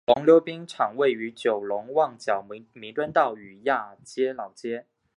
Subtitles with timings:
[0.07, 4.87] 九龙溜冰场位于九龙旺角弥敦道与亚皆老街。